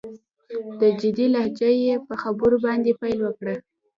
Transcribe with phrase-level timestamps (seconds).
[0.77, 3.45] په جدي لهجه يې په خبرو باندې پيل وکړ.